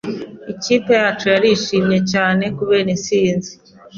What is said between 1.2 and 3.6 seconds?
yari yishimye cyane kubera intsinzi.